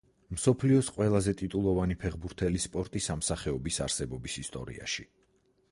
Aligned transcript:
მსოფლიოს 0.35 0.87
ყველაზე 0.95 1.33
ტიტულოვანი 1.41 1.97
ფეხბურთელი 2.05 2.63
სპორტის 2.65 3.11
ამ 3.17 3.23
სახეობის 3.29 3.79
არსებობის 3.87 4.41
ისტორიაში. 4.47 5.09